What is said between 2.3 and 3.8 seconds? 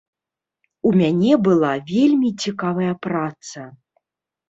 цікавая праца.